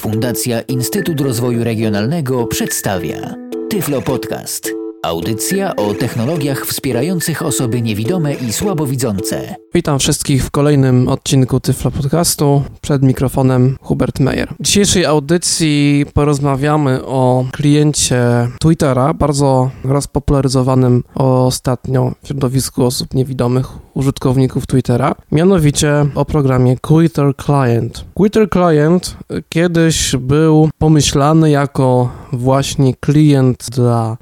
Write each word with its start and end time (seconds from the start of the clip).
Fundacja 0.00 0.60
Instytut 0.60 1.20
Rozwoju 1.20 1.64
Regionalnego 1.64 2.46
przedstawia 2.46 3.34
Tyflo 3.70 4.02
Podcast. 4.02 4.79
Audycja 5.02 5.76
o 5.76 5.94
technologiach 5.94 6.66
wspierających 6.66 7.42
osoby 7.42 7.82
niewidome 7.82 8.34
i 8.34 8.52
słabowidzące. 8.52 9.54
Witam 9.74 9.98
wszystkich 9.98 10.44
w 10.44 10.50
kolejnym 10.50 11.08
odcinku 11.08 11.60
Tyflo 11.60 11.90
Podcastu. 11.90 12.62
Przed 12.80 13.02
mikrofonem 13.02 13.76
Hubert 13.80 14.20
Meyer. 14.20 14.48
W 14.60 14.62
dzisiejszej 14.62 15.04
audycji 15.04 16.06
porozmawiamy 16.14 17.04
o 17.04 17.44
kliencie 17.52 18.48
Twittera, 18.60 19.14
bardzo 19.14 19.70
rozpopularyzowanym 19.84 21.02
ostatnio 21.14 22.12
w 22.22 22.28
środowisku 22.28 22.84
osób 22.84 23.14
niewidomych 23.14 23.66
użytkowników 23.94 24.66
Twittera, 24.66 25.14
mianowicie 25.32 26.06
o 26.14 26.24
programie 26.24 26.76
Twitter 26.76 27.32
Client. 27.44 28.04
Twitter 28.14 28.50
Client 28.50 29.16
kiedyś 29.48 30.16
był 30.16 30.68
pomyślany 30.78 31.50
jako 31.50 32.12
właśnie 32.32 32.94
klient 32.94 33.66
dla 33.70 34.16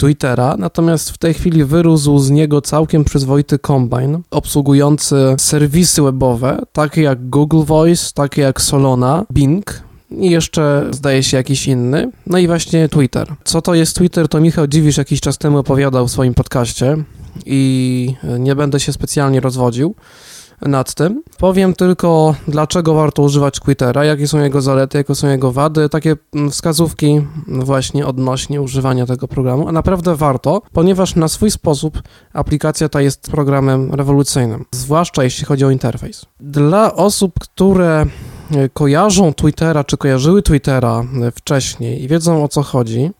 Twittera, 0.00 0.56
natomiast 0.58 1.10
w 1.10 1.18
tej 1.18 1.34
chwili 1.34 1.64
wyrósł 1.64 2.18
z 2.18 2.30
niego 2.30 2.60
całkiem 2.60 3.04
przyzwoity 3.04 3.58
kombine 3.58 4.20
obsługujący 4.30 5.16
serwisy 5.38 6.02
webowe, 6.02 6.62
takie 6.72 7.02
jak 7.02 7.28
Google 7.28 7.62
Voice, 7.62 8.10
takie 8.14 8.42
jak 8.42 8.60
Solona, 8.60 9.26
Bing, 9.32 9.82
i 10.10 10.30
jeszcze 10.30 10.86
zdaje 10.90 11.22
się 11.22 11.36
jakiś 11.36 11.66
inny. 11.66 12.10
No 12.26 12.38
i 12.38 12.46
właśnie 12.46 12.88
Twitter. 12.88 13.34
Co 13.44 13.62
to 13.62 13.74
jest 13.74 13.96
Twitter, 13.96 14.28
to 14.28 14.40
Michał 14.40 14.66
Dziwisz 14.66 14.96
jakiś 14.96 15.20
czas 15.20 15.38
temu 15.38 15.58
opowiadał 15.58 16.08
w 16.08 16.10
swoim 16.10 16.34
podcaście 16.34 16.96
i 17.46 18.14
nie 18.38 18.56
będę 18.56 18.80
się 18.80 18.92
specjalnie 18.92 19.40
rozwodził 19.40 19.94
nad 20.62 20.94
tym. 20.94 21.22
Powiem 21.38 21.74
tylko, 21.74 22.34
dlaczego 22.48 22.94
warto 22.94 23.22
używać 23.22 23.60
Twittera, 23.60 24.04
jakie 24.04 24.28
są 24.28 24.38
jego 24.38 24.60
zalety, 24.60 24.98
jakie 24.98 25.14
są 25.14 25.28
jego 25.28 25.52
wady, 25.52 25.88
takie 25.88 26.16
mm, 26.34 26.50
wskazówki 26.50 27.26
właśnie 27.46 28.06
odnośnie 28.06 28.62
używania 28.62 29.06
tego 29.06 29.28
programu. 29.28 29.68
A 29.68 29.72
naprawdę 29.72 30.16
warto, 30.16 30.62
ponieważ 30.72 31.16
na 31.16 31.28
swój 31.28 31.50
sposób 31.50 32.02
aplikacja 32.32 32.88
ta 32.88 33.00
jest 33.00 33.30
programem 33.30 33.94
rewolucyjnym, 33.94 34.64
zwłaszcza 34.70 35.24
jeśli 35.24 35.44
chodzi 35.44 35.64
o 35.64 35.70
interfejs. 35.70 36.26
Dla 36.40 36.94
osób, 36.94 37.32
które 37.40 38.06
kojarzą 38.72 39.34
Twittera, 39.34 39.84
czy 39.84 39.96
kojarzyły 39.96 40.42
Twittera 40.42 41.04
e, 41.22 41.30
wcześniej 41.30 42.02
i 42.02 42.08
wiedzą 42.08 42.44
o 42.44 42.48
co 42.48 42.62
chodzi, 42.62 43.10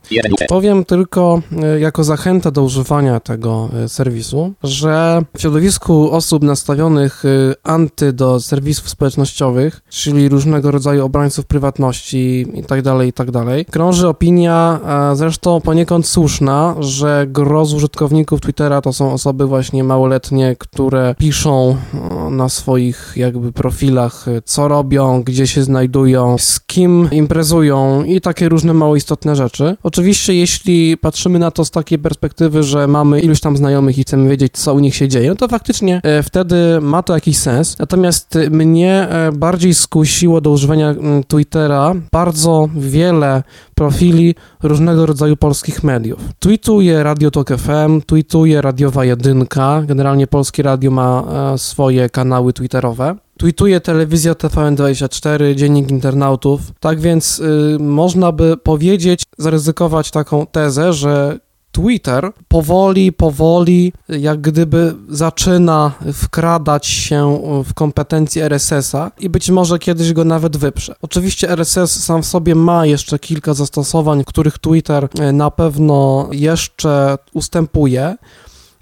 powiem 0.48 0.84
tylko 0.84 1.42
e, 1.62 1.80
jako 1.80 2.04
zachętę 2.04 2.52
do 2.52 2.62
używania 2.62 3.20
tego 3.20 3.68
serwisu, 3.88 4.52
że 4.62 5.22
w 5.36 5.40
środowisku 5.40 6.10
osób 6.12 6.42
nastawionych 6.42 7.22
anty 7.62 8.12
do 8.12 8.40
serwisów 8.40 8.88
społecznościowych, 8.88 9.80
czyli 9.88 10.28
różnego 10.28 10.70
rodzaju 10.70 11.04
obrońców 11.04 11.46
prywatności 11.46 12.46
itd., 12.54 12.82
tak 12.82 13.06
itd., 13.06 13.44
tak 13.56 13.70
krąży 13.70 14.08
opinia, 14.08 14.80
zresztą 15.14 15.60
poniekąd 15.60 16.06
słuszna, 16.06 16.74
że 16.80 17.26
gros 17.28 17.72
użytkowników 17.72 18.40
Twittera 18.40 18.80
to 18.80 18.92
są 18.92 19.12
osoby 19.12 19.46
właśnie 19.46 19.84
małoletnie, 19.84 20.56
które 20.58 21.14
piszą 21.18 21.76
na 22.30 22.48
swoich 22.48 23.12
jakby 23.16 23.52
profilach, 23.52 24.26
co 24.44 24.68
robią, 24.68 25.19
gdzie 25.22 25.46
się 25.46 25.62
znajdują, 25.62 26.38
z 26.38 26.60
kim 26.60 27.08
imprezują 27.12 28.04
i 28.04 28.20
takie 28.20 28.48
różne 28.48 28.74
mało 28.74 28.96
istotne 28.96 29.36
rzeczy. 29.36 29.76
Oczywiście, 29.82 30.34
jeśli 30.34 30.96
patrzymy 30.96 31.38
na 31.38 31.50
to 31.50 31.64
z 31.64 31.70
takiej 31.70 31.98
perspektywy, 31.98 32.62
że 32.62 32.86
mamy 32.86 33.20
iluś 33.20 33.40
tam 33.40 33.56
znajomych 33.56 33.98
i 33.98 34.02
chcemy 34.02 34.30
wiedzieć, 34.30 34.52
co 34.52 34.74
u 34.74 34.78
nich 34.78 34.94
się 34.94 35.08
dzieje, 35.08 35.28
no 35.28 35.34
to 35.34 35.48
faktycznie 35.48 36.00
e, 36.04 36.22
wtedy 36.22 36.80
ma 36.80 37.02
to 37.02 37.14
jakiś 37.14 37.36
sens. 37.36 37.78
Natomiast 37.78 38.38
mnie 38.50 39.08
e, 39.10 39.32
bardziej 39.32 39.74
skusiło 39.74 40.40
do 40.40 40.50
używania 40.50 40.94
Twittera 41.28 41.94
bardzo 42.12 42.68
wiele 42.76 43.42
profili 43.74 44.34
różnego 44.62 45.06
rodzaju 45.06 45.36
polskich 45.36 45.84
mediów. 45.84 46.20
Tweetuje 46.38 47.02
Radio 47.02 47.30
Tok 47.30 47.48
FM, 47.48 48.00
tweetuje 48.06 48.62
Radiowa 48.62 49.04
Jedynka, 49.04 49.82
generalnie 49.86 50.26
Polskie 50.26 50.62
Radio 50.62 50.90
ma 50.90 51.24
e, 51.54 51.58
swoje 51.58 52.10
kanały 52.10 52.52
twitterowe 52.52 53.16
tweetuje 53.40 53.80
telewizja 53.80 54.32
TVN24, 54.32 55.54
dziennik 55.54 55.90
internautów. 55.90 56.60
Tak 56.80 57.00
więc 57.00 57.38
y, 57.38 57.76
można 57.80 58.32
by 58.32 58.56
powiedzieć, 58.56 59.22
zaryzykować 59.38 60.10
taką 60.10 60.46
tezę, 60.46 60.92
że 60.92 61.38
Twitter 61.72 62.32
powoli, 62.48 63.12
powoli, 63.12 63.92
jak 64.08 64.40
gdyby 64.40 64.94
zaczyna 65.08 65.92
wkradać 66.12 66.86
się 66.86 67.40
w 67.64 67.74
kompetencje 67.74 68.44
RSS-a 68.44 69.10
i 69.20 69.28
być 69.28 69.50
może 69.50 69.78
kiedyś 69.78 70.12
go 70.12 70.24
nawet 70.24 70.56
wyprze. 70.56 70.94
Oczywiście 71.02 71.50
RSS 71.50 72.04
sam 72.04 72.22
w 72.22 72.26
sobie 72.26 72.54
ma 72.54 72.86
jeszcze 72.86 73.18
kilka 73.18 73.54
zastosowań, 73.54 74.24
których 74.24 74.58
Twitter 74.58 75.08
y, 75.28 75.32
na 75.32 75.50
pewno 75.50 76.28
jeszcze 76.32 77.18
ustępuje 77.34 78.16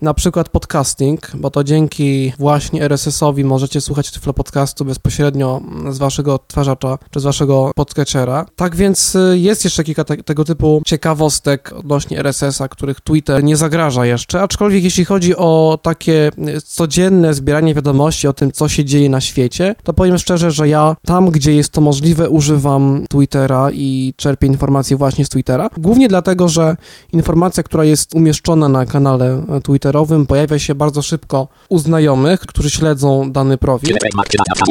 na 0.02 0.14
przykład 0.14 0.48
podcasting, 0.48 1.30
bo 1.34 1.50
to 1.50 1.64
dzięki 1.64 2.32
właśnie 2.38 2.82
RSS-owi 2.82 3.44
możecie 3.44 3.80
słuchać 3.80 4.10
Tyflo 4.10 4.32
Podcastu 4.32 4.84
bezpośrednio 4.84 5.60
z 5.90 5.98
waszego 5.98 6.34
odtwarzacza 6.34 6.98
czy 7.10 7.20
z 7.20 7.22
waszego 7.22 7.70
podcatchera. 7.74 8.46
Tak 8.56 8.76
więc 8.76 9.14
y, 9.14 9.38
jest 9.38 9.64
jeszcze 9.64 9.84
kilka 9.84 10.04
te, 10.04 10.16
tego 10.16 10.44
typu 10.44 10.82
ciekawostek 10.86 11.72
odnośnie 11.72 12.18
RSS-a, 12.18 12.68
których 12.68 13.00
Twitter 13.00 13.44
nie 13.44 13.56
zagraża 13.56 14.06
jeszcze, 14.06 14.42
aczkolwiek 14.42 14.84
jeśli 14.84 15.04
chodzi 15.04 15.36
o 15.36 15.78
takie 15.82 16.30
y, 16.56 16.60
codzienne 16.60 17.34
zbieranie 17.34 17.74
wiadomości 17.74 18.28
o 18.28 18.32
tym, 18.32 18.52
co 18.52 18.68
się 18.68 18.84
dzieje 18.84 19.10
na 19.10 19.20
świecie, 19.20 19.74
to 19.82 19.92
powiem 19.92 20.18
szczerze, 20.18 20.50
że 20.50 20.68
ja 20.68 20.96
tam, 21.04 21.30
gdzie 21.30 21.54
jest 21.54 21.72
to 21.72 21.80
możliwe, 21.80 22.30
używam 22.30 23.04
Twittera 23.10 23.70
i 23.72 24.14
czerpię 24.16 24.46
informacje 24.46 24.96
właśnie 24.96 25.24
z 25.24 25.28
Twittera. 25.28 25.70
Głównie 25.76 26.08
dlatego, 26.08 26.48
że 26.48 26.76
informacja, 27.12 27.62
która 27.62 27.84
jest 27.84 28.14
umieszczona 28.14 28.68
na 28.68 28.86
kanale 28.86 29.42
Twittera 29.62 29.87
pojawia 30.28 30.58
się 30.58 30.74
bardzo 30.74 31.02
szybko 31.02 31.48
u 31.68 31.78
znajomych, 31.78 32.40
którzy 32.40 32.70
śledzą 32.70 33.32
dany 33.32 33.58
profil, 33.58 33.96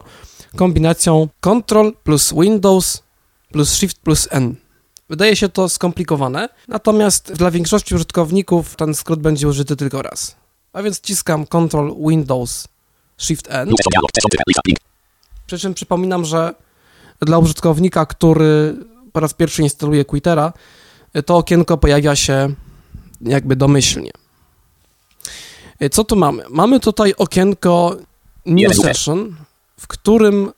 kombinacją 0.55 1.27
Ctrl 1.41 1.91
plus 2.03 2.33
Windows 2.33 3.03
plus 3.51 3.73
Shift 3.73 3.97
plus 3.97 4.27
N. 4.31 4.55
Wydaje 5.09 5.35
się 5.35 5.49
to 5.49 5.69
skomplikowane, 5.69 6.49
natomiast 6.67 7.33
dla 7.33 7.51
większości 7.51 7.95
użytkowników 7.95 8.75
ten 8.75 8.93
skrót 8.93 9.19
będzie 9.19 9.47
użyty 9.47 9.75
tylko 9.75 10.01
raz. 10.01 10.35
A 10.73 10.83
więc 10.83 10.97
wciskam 10.97 11.45
Ctrl 11.45 11.91
Windows 12.07 12.67
Shift 13.17 13.47
N. 13.49 13.71
Przy 15.45 15.59
czym 15.59 15.73
przypominam, 15.73 16.25
że 16.25 16.53
dla 17.21 17.37
użytkownika, 17.37 18.05
który 18.05 18.75
po 19.11 19.19
raz 19.19 19.33
pierwszy 19.33 19.61
instaluje 19.61 20.05
Quittera, 20.05 20.53
to 21.25 21.37
okienko 21.37 21.77
pojawia 21.77 22.15
się 22.15 22.53
jakby 23.21 23.55
domyślnie. 23.55 24.11
Co 25.91 26.03
tu 26.03 26.15
mamy? 26.15 26.43
Mamy 26.49 26.79
tutaj 26.79 27.13
okienko 27.17 27.97
New 28.45 28.75
Session, 28.75 29.35
w 29.79 29.87
którym 29.87 30.51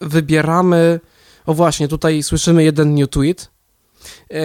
wybieramy, 0.00 1.00
o 1.46 1.54
właśnie, 1.54 1.88
tutaj 1.88 2.22
słyszymy 2.22 2.64
jeden 2.64 2.94
new 2.94 3.08
tweet, 3.08 3.50
e, 4.30 4.40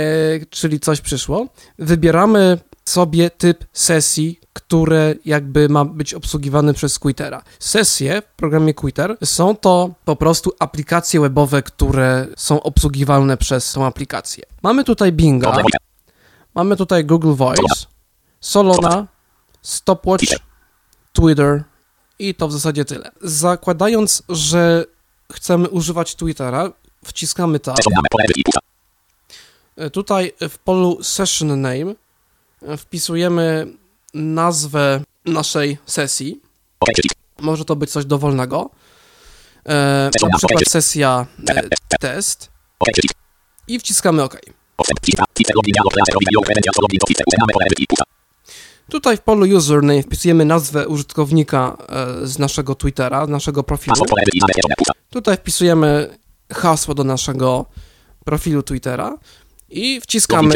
czyli 0.50 0.80
coś 0.80 1.02
przyszło. 1.02 1.48
Wybieramy 1.80 2.58
sobie 2.86 3.30
typ 3.30 3.66
sesji, 3.74 4.40
które 4.54 5.16
jakby 5.26 5.70
ma 5.70 5.86
być 5.86 6.14
obsługiwane 6.14 6.74
przez 6.74 7.00
Quittera. 7.00 7.44
Sesje 7.60 8.22
w 8.22 8.36
programie 8.36 8.74
Quitter 8.74 9.18
są 9.24 9.56
to 9.56 9.90
po 10.06 10.16
prostu 10.16 10.52
aplikacje 10.60 11.20
webowe, 11.20 11.62
które 11.64 12.28
są 12.38 12.64
obsługiwalne 12.64 13.38
przez 13.38 13.74
tą 13.74 13.86
aplikację. 13.86 14.44
Mamy 14.64 14.84
tutaj 14.84 15.12
Binga, 15.12 15.58
mamy 16.56 16.76
tutaj 16.78 17.06
Google 17.06 17.34
Voice, 17.34 17.86
Solona, 18.40 19.08
Stopwatch, 19.62 20.26
Twitter 21.14 21.64
i 22.30 22.36
to 22.36 22.48
w 22.48 22.52
zasadzie 22.52 22.86
tyle. 22.86 23.12
Zakładając, 23.22 24.24
że 24.30 24.86
chcemy 25.34 25.70
używać 25.70 26.16
Twittera, 26.16 26.72
wciskamy 27.06 27.60
tab. 27.60 27.78
Tutaj 29.92 30.34
w 30.50 30.58
polu 30.58 31.04
Session 31.04 31.62
Name 31.62 31.96
wpisujemy 32.78 33.68
nazwę 34.14 35.02
naszej 35.26 35.78
sesji. 35.86 36.42
Może 37.40 37.66
to 37.66 37.76
być 37.76 37.92
coś 37.92 38.06
dowolnego. 38.06 38.70
E, 39.66 40.10
na 40.32 40.38
przykład 40.38 40.64
sesja 40.70 41.26
e, 41.48 41.98
test. 42.00 42.50
I 43.68 43.80
wciskamy 43.80 44.24
OK. 44.24 44.38
Tutaj 48.90 49.18
w 49.18 49.22
polu 49.22 49.58
username 49.58 50.04
wpisujemy 50.04 50.46
nazwę 50.46 50.88
użytkownika 50.88 51.78
e, 51.90 52.28
z 52.28 52.40
naszego 52.40 52.76
Twittera, 52.76 53.26
z 53.26 53.30
naszego 53.30 53.64
profilu. 53.64 53.96
Tutaj 55.10 55.38
wpisujemy 55.38 56.18
hasło 56.54 56.94
do 56.94 57.04
naszego 57.04 57.66
profilu 58.26 58.64
Twittera 58.64 59.18
i 59.70 60.02
wciskamy 60.02 60.56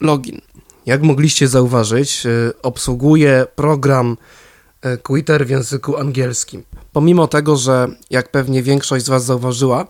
login. 0.00 0.40
Jak 0.86 1.02
mogliście 1.02 1.48
zauważyć, 1.48 2.26
e, 2.26 2.30
obsługuje 2.62 3.46
program 3.56 4.16
e, 4.82 4.96
Twitter 4.96 5.46
w 5.46 5.50
języku 5.50 5.96
angielskim. 5.96 6.64
Pomimo 6.92 7.26
tego, 7.26 7.56
że 7.56 7.88
jak 8.10 8.30
pewnie 8.30 8.62
większość 8.62 9.04
z 9.04 9.08
Was 9.08 9.24
zauważyła, 9.24 9.86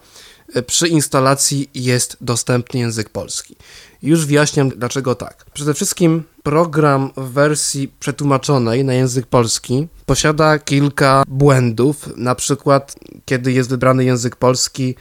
przy 0.62 0.88
instalacji 0.88 1.70
jest 1.74 2.16
dostępny 2.20 2.80
język 2.80 3.10
polski. 3.10 3.56
Już 4.02 4.26
wyjaśniam 4.26 4.68
dlaczego 4.68 5.14
tak. 5.14 5.44
Przede 5.54 5.74
wszystkim 5.74 6.22
program 6.42 7.10
w 7.16 7.30
wersji 7.30 7.88
przetłumaczonej 8.00 8.84
na 8.84 8.94
język 8.94 9.26
polski 9.26 9.88
posiada 10.06 10.58
kilka 10.58 11.22
błędów. 11.28 12.16
Na 12.16 12.34
przykład, 12.34 12.94
kiedy 13.24 13.52
jest 13.52 13.70
wybrany 13.70 14.04
język 14.04 14.36
polski, 14.36 14.94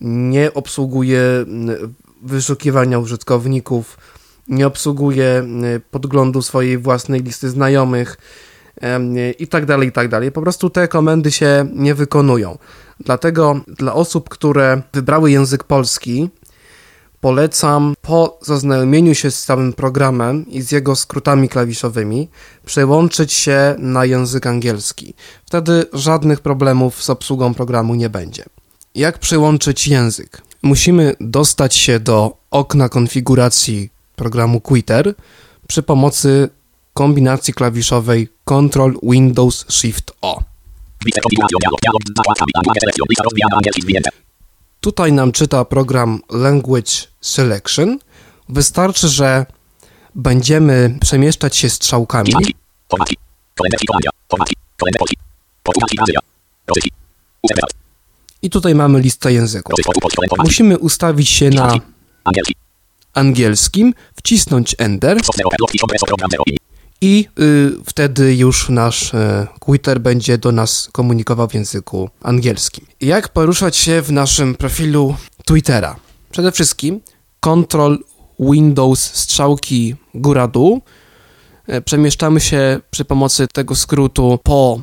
nie 0.00 0.54
obsługuje 0.54 1.20
wyszukiwania 2.22 2.98
użytkowników 2.98 3.98
nie 4.48 4.66
obsługuje 4.66 5.46
y, 5.76 5.80
podglądu 5.90 6.42
swojej 6.42 6.78
własnej 6.78 7.22
listy 7.22 7.50
znajomych 7.50 8.16
i 9.38 9.46
tak 9.46 9.66
dalej, 9.66 9.88
i 9.88 9.92
tak 9.92 10.08
dalej. 10.08 10.32
Po 10.32 10.42
prostu 10.42 10.70
te 10.70 10.88
komendy 10.88 11.32
się 11.32 11.66
nie 11.74 11.94
wykonują. 11.94 12.58
Dlatego 13.04 13.60
dla 13.66 13.94
osób, 13.94 14.28
które 14.28 14.82
wybrały 14.92 15.30
język 15.30 15.64
polski, 15.64 16.28
polecam 17.20 17.94
po 18.02 18.38
zaznajomieniu 18.42 19.14
się 19.14 19.30
z 19.30 19.44
całym 19.44 19.72
programem 19.72 20.46
i 20.48 20.62
z 20.62 20.72
jego 20.72 20.96
skrótami 20.96 21.48
klawiszowymi 21.48 22.28
przełączyć 22.66 23.32
się 23.32 23.74
na 23.78 24.04
język 24.04 24.46
angielski. 24.46 25.14
Wtedy 25.46 25.86
żadnych 25.92 26.40
problemów 26.40 27.02
z 27.02 27.10
obsługą 27.10 27.54
programu 27.54 27.94
nie 27.94 28.10
będzie. 28.10 28.44
Jak 28.94 29.18
przełączyć 29.18 29.88
język? 29.88 30.42
Musimy 30.62 31.14
dostać 31.20 31.76
się 31.76 32.00
do 32.00 32.36
okna 32.50 32.88
konfiguracji 32.88 33.90
programu 34.16 34.60
Quitter 34.60 35.14
przy 35.66 35.82
pomocy 35.82 36.48
kombinacji 36.94 37.54
klawiszowej 37.54 38.28
Ctrl 38.44 38.92
Windows 39.02 39.66
Shift 39.68 40.12
O. 40.22 40.53
Tutaj 44.80 45.12
nam 45.12 45.32
czyta 45.32 45.64
program 45.64 46.20
Language 46.30 46.92
Selection. 47.20 47.98
Wystarczy, 48.48 49.08
że 49.08 49.46
będziemy 50.14 50.98
przemieszczać 51.00 51.56
się 51.56 51.70
strzałkami. 51.70 52.32
I 58.42 58.50
tutaj 58.50 58.74
mamy 58.74 59.00
listę 59.00 59.32
języków. 59.32 59.74
Musimy 60.38 60.78
ustawić 60.78 61.28
się 61.28 61.50
na 61.50 61.78
angielskim, 63.14 63.94
wcisnąć 64.16 64.76
Enter 64.78 65.20
i 67.04 67.28
y, 67.40 67.72
wtedy 67.86 68.36
już 68.36 68.68
nasz 68.68 69.14
y, 69.14 69.46
Twitter 69.66 70.00
będzie 70.00 70.38
do 70.38 70.52
nas 70.52 70.88
komunikował 70.92 71.48
w 71.48 71.54
języku 71.54 72.10
angielskim. 72.22 72.86
Jak 73.00 73.28
poruszać 73.28 73.76
się 73.76 74.02
w 74.02 74.12
naszym 74.12 74.54
profilu 74.54 75.16
Twittera? 75.44 75.96
Przede 76.30 76.52
wszystkim 76.52 77.00
Ctrl 77.40 77.96
Windows 78.40 79.00
strzałki 79.14 79.94
góra-dół. 80.14 80.80
Y, 81.68 81.82
przemieszczamy 81.82 82.40
się 82.40 82.80
przy 82.90 83.04
pomocy 83.04 83.46
tego 83.52 83.74
skrótu 83.74 84.38
po 84.42 84.80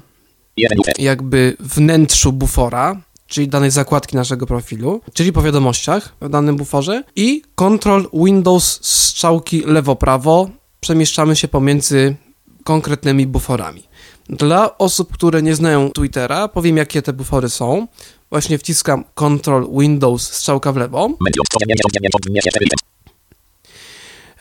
jakby 0.99 1.57
wnętrzu 1.59 2.31
bufora, 2.33 3.01
czyli 3.27 3.47
danej 3.47 3.71
zakładki 3.71 4.15
naszego 4.15 4.45
profilu, 4.45 5.01
czyli 5.13 5.33
po 5.33 5.41
wiadomościach 5.41 6.15
w 6.21 6.29
danym 6.29 6.55
buforze 6.55 7.03
i 7.15 7.41
Ctrl 7.55 8.03
Windows 8.13 8.79
strzałki 8.81 9.63
lewo-prawo 9.65 10.60
przemieszczamy 10.81 11.35
się 11.35 11.47
pomiędzy 11.47 12.15
konkretnymi 12.63 13.27
buforami. 13.27 13.83
Dla 14.29 14.77
osób, 14.77 15.13
które 15.13 15.41
nie 15.41 15.55
znają 15.55 15.91
Twittera, 15.91 16.47
powiem 16.47 16.77
jakie 16.77 17.01
te 17.01 17.13
bufory 17.13 17.49
są. 17.49 17.87
Właśnie 18.29 18.57
wciskam 18.57 19.03
Ctrl 19.15 19.79
Windows 19.79 20.33
strzałka 20.33 20.71
w 20.71 20.77
lewo. 20.77 21.09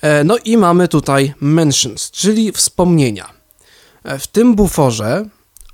E, 0.01 0.25
no 0.25 0.37
i 0.45 0.57
mamy 0.57 0.89
tutaj 0.89 1.35
mentions, 1.41 2.11
czyli 2.11 2.53
wspomnienia. 2.53 3.31
E, 4.05 4.19
w 4.19 4.27
tym 4.27 4.55
buforze 4.55 5.29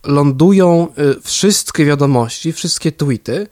lądują 0.05 0.89
y, 0.99 1.21
wszystkie 1.21 1.85
wiadomości, 1.85 2.53
wszystkie 2.53 2.93
tweety, 2.93 3.47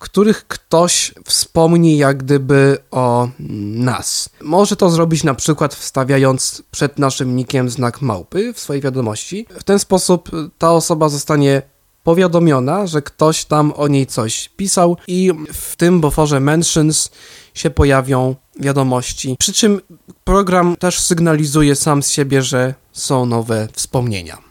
których 0.00 0.46
ktoś 0.48 1.14
wspomni 1.24 1.98
jak 1.98 2.16
gdyby 2.16 2.78
o 2.90 3.28
nas. 3.74 4.28
Może 4.42 4.76
to 4.76 4.90
zrobić 4.90 5.24
na 5.24 5.34
przykład 5.34 5.74
wstawiając 5.74 6.62
przed 6.70 6.98
naszym 6.98 7.36
nikiem 7.36 7.70
znak 7.70 8.02
małpy 8.02 8.52
w 8.52 8.60
swojej 8.60 8.82
wiadomości. 8.82 9.46
W 9.58 9.64
ten 9.64 9.78
sposób 9.78 10.30
ta 10.58 10.72
osoba 10.72 11.08
zostanie 11.08 11.62
powiadomiona, 12.02 12.86
że 12.86 13.02
ktoś 13.02 13.44
tam 13.44 13.72
o 13.76 13.88
niej 13.88 14.06
coś 14.06 14.48
pisał 14.48 14.96
i 15.06 15.32
w 15.52 15.76
tym 15.76 16.00
buforze 16.00 16.40
mentions 16.40 17.10
się 17.54 17.70
pojawią 17.70 18.34
wiadomości. 18.60 19.36
Przy 19.38 19.52
czym 19.52 19.80
program 20.24 20.76
też 20.76 21.00
sygnalizuje 21.00 21.76
sam 21.76 22.02
z 22.02 22.10
siebie, 22.10 22.42
że 22.42 22.74
są 22.92 23.26
nowe 23.26 23.68
wspomnienia. 23.72 24.49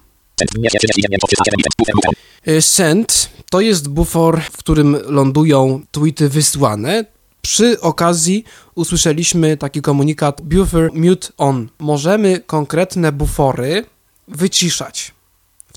Send 2.60 3.30
to 3.50 3.62
jest 3.62 3.90
bufor, 3.90 4.42
w 4.42 4.58
którym 4.58 4.98
lądują 5.06 5.82
tweety 5.92 6.30
wysłane. 6.30 7.06
Przy 7.42 7.82
okazji 7.82 8.44
usłyszeliśmy 8.76 9.58
taki 9.58 9.82
komunikat 9.82 10.42
buffer 10.42 10.90
mute 10.94 11.28
on. 11.38 11.70
Możemy 11.80 12.40
konkretne 12.46 13.12
bufory 13.12 13.86
wyciszać. 14.28 15.14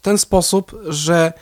ten 0.02 0.18
sposób, 0.18 0.76
że 0.88 1.32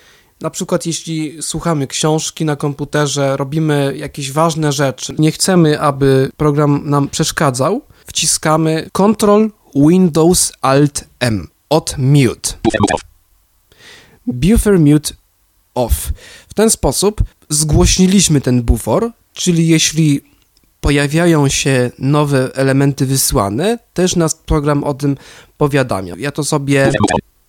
na 0.41 0.51
przykład 0.51 0.87
jeśli 0.87 1.43
słuchamy 1.43 1.87
książki 1.87 2.45
na 2.45 2.57
komputerze, 2.57 3.37
robimy 3.37 3.95
jakieś 3.97 4.33
ważne 4.33 4.73
rzeczy, 4.73 5.15
nie 5.19 5.33
chcemy, 5.33 5.81
aby 5.81 6.31
program 6.37 6.83
nam 6.85 7.09
przeszkadzał, 7.09 7.83
wciskamy 8.07 8.91
Ctrl 8.93 9.49
Windows 9.75 10.53
Alt 10.61 11.05
M 11.21 11.49
od 11.71 11.95
mute. 11.99 12.53
Buffer 14.27 14.79
mute 14.79 15.15
off. 15.75 16.13
W 16.49 16.55
ten 16.55 16.71
sposób 16.71 17.21
zgłośniliśmy 17.49 18.41
ten 18.41 18.63
bufor, 18.63 19.11
czyli 19.33 19.69
jeśli 19.69 20.21
pojawiają 20.81 21.49
się 21.49 21.91
nowe 21.99 22.51
elementy 22.55 23.07
wysłane, 23.07 23.79
też 23.95 24.17
nas 24.17 24.35
program 24.35 24.85
o 24.85 24.95
tym 24.95 25.17
powiadamia. 25.59 26.15
Ja 26.19 26.31
to 26.31 26.45
sobie 26.45 26.93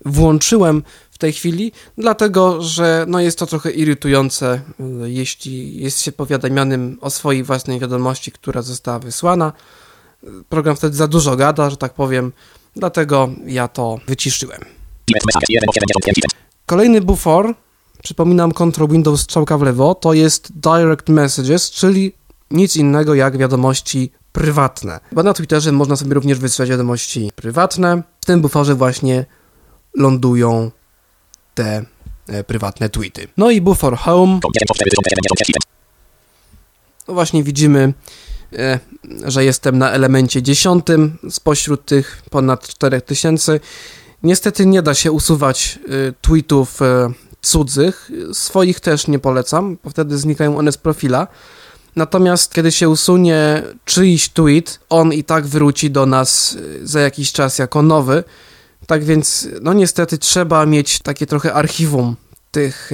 włączyłem 0.06 0.84
w 1.12 1.18
tej 1.18 1.34
chwili, 1.34 1.72
dlatego 1.98 2.62
że 2.62 3.06
no 3.08 3.20
jest 3.20 3.40
to 3.40 3.46
trochę 3.46 3.72
irytujące, 3.72 4.62
y, 5.06 5.12
jeśli 5.12 5.82
jest 5.82 6.02
się 6.02 6.12
powiadamianym 6.12 6.98
o 7.02 7.10
swojej 7.10 7.44
własnej 7.44 7.80
wiadomości, 7.80 8.32
która 8.32 8.62
została 8.62 9.00
wysłana. 9.00 9.54
Program 10.50 10.76
wtedy 10.76 10.96
za 10.96 11.08
dużo 11.08 11.36
gada, 11.36 11.70
że 11.70 11.78
tak 11.78 11.94
powiem, 11.94 12.32
dlatego 12.76 13.30
ja 13.46 13.68
to 13.68 14.00
wyciszyłem. 14.08 14.62
Kolejny 16.72 17.02
bufor, 17.02 17.56
przypominam 18.04 18.52
Ctrl 18.52 18.88
Windows 18.88 19.22
strzałka 19.22 19.58
w 19.58 19.62
lewo, 19.62 19.96
to 19.96 20.14
jest 20.14 20.60
Direct 20.60 21.10
Messages, 21.10 21.72
czyli 21.72 22.14
nic 22.52 22.76
innego 22.76 23.16
jak 23.16 23.38
wiadomości 23.38 24.12
prywatne. 24.32 25.00
Bo 25.12 25.24
na 25.24 25.34
Twitterze 25.34 25.72
można 25.72 25.96
sobie 25.96 26.14
również 26.14 26.40
wysyłać 26.40 26.70
wiadomości 26.70 27.32
prywatne. 27.36 28.04
W 28.22 28.26
tym 28.26 28.42
buforze 28.42 28.76
właśnie 28.76 29.26
lądują 29.96 30.72
te 31.54 31.86
e, 32.28 32.44
prywatne 32.44 32.90
tweety. 32.90 33.28
No 33.38 33.52
i 33.52 33.62
bufor 33.62 33.98
home. 33.98 34.40
No 37.08 37.14
właśnie 37.14 37.44
widzimy, 37.44 37.94
e, 38.54 38.80
że 39.24 39.46
jestem 39.46 39.78
na 39.78 39.92
elemencie 39.92 40.42
dziesiątym 40.42 41.18
spośród 41.30 41.86
tych 41.86 42.22
ponad 42.30 42.68
4000. 42.68 43.60
Niestety 44.24 44.66
nie 44.66 44.82
da 44.82 44.94
się 44.94 45.12
usuwać 45.12 45.80
e, 45.86 46.14
tweetów 46.22 46.82
e, 46.82 47.12
cudzych. 47.42 48.12
Swoich 48.34 48.80
też 48.80 49.08
nie 49.08 49.20
polecam, 49.20 49.78
bo 49.84 49.90
wtedy 49.90 50.18
znikają 50.18 50.58
one 50.58 50.72
z 50.72 50.78
profila. 50.78 51.28
Natomiast 51.96 52.54
kiedy 52.54 52.72
się 52.72 52.90
usunie 52.90 53.64
czyjś 53.86 54.30
tweet, 54.30 54.80
on 54.90 55.14
i 55.14 55.24
tak 55.24 55.48
wróci 55.48 55.92
do 55.92 56.06
nas 56.06 56.58
e, 56.82 56.88
za 56.88 57.00
jakiś 57.00 57.32
czas 57.32 57.60
jako 57.60 57.82
nowy. 57.82 58.24
Tak 58.88 59.04
więc, 59.04 59.48
no 59.62 59.74
niestety 59.74 60.18
trzeba 60.18 60.66
mieć 60.66 61.00
takie 61.00 61.26
trochę 61.26 61.54
archiwum 61.54 62.16
tych 62.52 62.92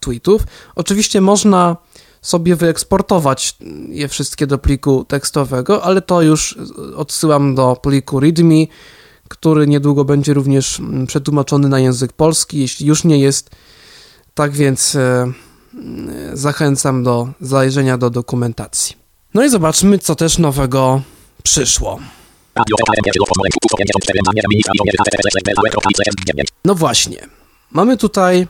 tweetów. 0.00 0.42
Oczywiście 0.74 1.20
można 1.20 1.76
sobie 2.22 2.56
wyeksportować 2.56 3.56
je 3.88 4.08
wszystkie 4.08 4.46
do 4.46 4.58
pliku 4.58 5.04
tekstowego, 5.04 5.84
ale 5.84 6.02
to 6.02 6.22
już 6.22 6.58
odsyłam 6.96 7.54
do 7.54 7.76
pliku 7.82 8.20
README, 8.20 8.66
który 9.32 9.66
niedługo 9.66 10.04
będzie 10.04 10.34
również 10.34 10.80
mm, 10.80 11.06
przetłumaczony 11.06 11.68
na 11.68 11.80
język 11.80 12.12
polski, 12.12 12.58
jeśli 12.58 12.86
już 12.86 13.04
nie 13.04 13.18
jest. 13.18 13.50
Tak 14.34 14.52
więc 14.52 14.96
e, 14.96 15.32
zachęcam 16.32 17.02
do 17.02 17.28
zajrzenia 17.40 17.98
do 17.98 18.10
dokumentacji. 18.10 18.96
No 19.34 19.44
i 19.44 19.50
zobaczmy, 19.50 19.98
co 19.98 20.14
też 20.14 20.38
nowego 20.38 21.02
przyszło. 21.42 21.98
No 26.64 26.74
właśnie. 26.74 27.26
Mamy 27.70 27.96
tutaj 27.96 28.46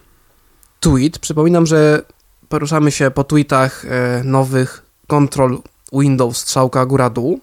tweet. 0.81 1.19
Przypominam, 1.19 1.67
że 1.67 2.03
poruszamy 2.49 2.91
się 2.93 3.11
po 3.11 3.25
tweetach 3.25 3.85
e, 3.85 4.23
nowych 4.25 4.83
Control 5.07 5.59
Windows 5.93 6.37
strzałka 6.37 6.87
góra-dół. 6.87 7.41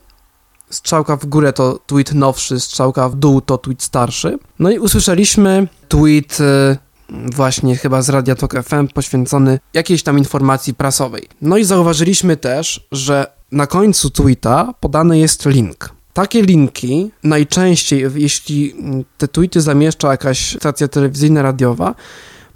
Strzałka 0.70 1.18
w 1.18 1.26
górę 1.26 1.54
to 1.54 1.80
tweet 1.86 2.14
nowszy, 2.14 2.60
strzałka 2.60 3.10
w 3.10 3.16
dół 3.16 3.42
to 3.42 3.58
tweet 3.58 3.84
starszy. 3.84 4.40
No 4.60 4.72
i 4.72 4.80
usłyszeliśmy 4.80 5.68
tweet 5.88 6.38
e, 6.42 6.78
właśnie 7.10 7.76
chyba 7.76 8.02
z 8.02 8.10
Radia 8.10 8.36
Tok 8.36 8.64
FM 8.64 8.88
poświęcony 8.88 9.60
jakiejś 9.74 10.04
tam 10.04 10.18
informacji 10.18 10.74
prasowej. 10.74 11.28
No 11.42 11.58
i 11.58 11.64
zauważyliśmy 11.64 12.38
też, 12.38 12.88
że 12.92 13.32
na 13.52 13.68
końcu 13.68 14.10
tweeta 14.10 14.74
podany 14.80 15.20
jest 15.20 15.46
link. 15.46 15.90
Takie 16.14 16.42
linki 16.42 17.12
najczęściej, 17.24 18.06
jeśli 18.16 18.76
te 19.18 19.28
tweety 19.28 19.62
zamieszcza 19.62 20.12
jakaś 20.12 20.56
stacja 20.56 20.88
telewizyjna, 20.88 21.42
radiowa, 21.42 21.96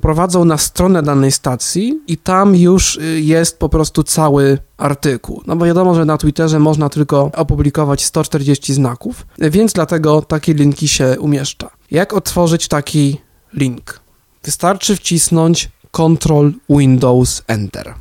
prowadzą 0.03 0.45
na 0.45 0.57
stronę 0.57 1.03
danej 1.03 1.31
stacji 1.31 1.99
i 2.07 2.17
tam 2.17 2.55
już 2.55 2.95
y, 2.95 3.21
jest 3.21 3.59
po 3.59 3.69
prostu 3.69 4.03
cały 4.03 4.57
artykuł. 4.77 5.41
No 5.47 5.55
bo 5.55 5.65
wiadomo, 5.65 5.95
że 5.95 6.05
na 6.05 6.17
Twitterze 6.17 6.59
można 6.59 6.89
tylko 6.89 7.31
opublikować 7.35 8.05
140 8.05 8.73
znaków, 8.73 9.25
więc 9.37 9.73
dlatego 9.73 10.21
takie 10.21 10.53
linki 10.53 10.87
się 10.87 11.15
umieszcza. 11.19 11.69
Jak 11.91 12.13
otworzyć 12.13 12.67
taki 12.67 13.17
link? 13.53 13.99
Wystarczy 14.43 14.95
wcisnąć 14.95 15.69
Ctrl 15.91 16.51
Windows 16.69 17.43
Enter. 17.47 17.93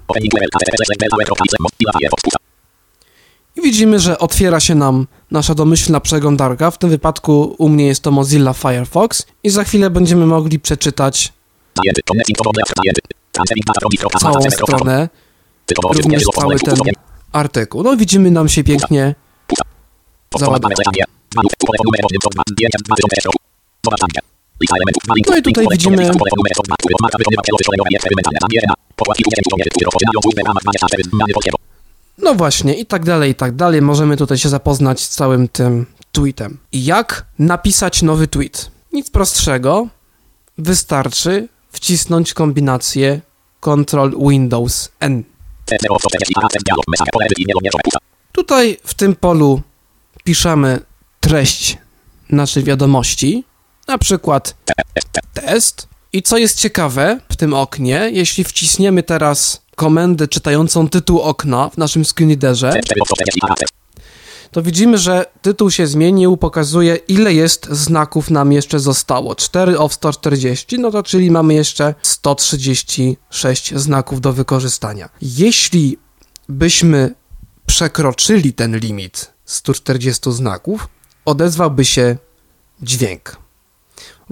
I 3.57 3.63
widzimy, 3.63 4.01
że 4.01 4.19
otwiera 4.19 4.61
się 4.61 4.75
nam 4.75 5.07
nasza 5.31 5.55
domyślna 5.55 6.01
przeglądarka. 6.01 6.71
W 6.71 6.79
tym 6.79 6.91
wypadku 6.91 7.55
u 7.59 7.69
mnie 7.69 7.87
jest 7.87 8.03
to 8.03 8.11
Mozilla 8.11 8.53
Firefox 8.53 9.27
i 9.43 9.51
za 9.51 9.65
chwilę 9.65 9.91
będziemy 9.91 10.27
mogli 10.27 10.61
przeczytać 10.61 11.33
całą 14.21 14.51
stronę, 14.51 15.09
również 15.83 16.23
cały 16.35 16.59
ten 16.59 16.75
artykuł. 17.33 17.83
No 17.83 17.97
widzimy, 17.97 18.31
nam 18.31 18.49
się 18.49 18.65
pięknie. 18.65 19.15
No 25.29 25.37
i 25.37 25.43
tutaj 25.43 25.67
widzimy 25.71 26.11
no 32.19 32.35
właśnie, 32.35 32.75
i 32.75 32.87
tak 32.87 33.05
dalej, 33.05 33.31
i 33.31 33.35
tak 33.35 33.57
dalej. 33.57 33.83
Możemy 33.83 34.17
tutaj 34.17 34.39
się 34.39 34.49
zapoznać 34.49 35.01
z 35.01 35.09
całym 35.09 35.49
tym 35.49 35.87
tweetem. 36.13 36.59
Jak 36.73 37.27
napisać 37.39 38.03
nowy 38.03 38.29
tweet? 38.29 38.71
Nic 38.93 39.11
prostszego. 39.11 39.89
Wystarczy 40.59 41.49
wcisnąć 41.73 42.35
kombinację 42.35 43.21
Ctrl 43.61 44.29
Windows 44.29 44.89
N. 45.01 45.25
Tutaj 48.33 48.79
w 48.85 48.95
tym 48.95 49.17
polu 49.17 49.63
piszemy 50.25 50.81
treść 51.21 51.79
naszej 52.31 52.65
wiadomości, 52.65 53.45
na 53.89 53.99
przykład 53.99 54.55
test. 55.35 55.89
I 56.13 56.23
co 56.23 56.39
jest 56.39 56.61
ciekawe 56.61 57.21
w 57.29 57.37
tym 57.37 57.55
oknie, 57.55 58.11
jeśli 58.13 58.45
wciśniemy 58.45 59.03
teraz 59.03 59.63
komendę 59.77 60.29
czytającą 60.29 60.89
tytuł 60.89 61.21
okna 61.21 61.69
w 61.69 61.79
naszym 61.79 62.05
screenreaderze, 62.05 62.81
to 64.53 64.63
widzimy, 64.63 64.99
że 64.99 65.27
tytuł 65.43 65.71
się 65.71 65.87
zmienił, 65.87 66.37
pokazuje 66.37 66.97
ile 66.97 67.35
jest 67.35 67.69
znaków 67.71 68.31
nam 68.31 68.53
jeszcze 68.53 68.81
zostało. 68.81 69.35
4 69.35 69.79
of 69.79 69.95
140, 69.95 70.79
no 70.79 70.91
to 70.91 71.03
czyli 71.03 71.31
mamy 71.31 71.55
jeszcze 71.55 71.95
136 72.03 73.75
znaków 73.75 74.21
do 74.21 74.33
wykorzystania. 74.33 75.09
Jeśli 75.23 75.99
byśmy 76.49 77.15
przekroczyli 77.67 78.53
ten 78.53 78.79
limit 78.79 79.33
140 79.45 80.33
znaków, 80.33 80.89
odezwałby 81.25 81.85
się 81.85 82.17
dźwięk. 82.83 83.37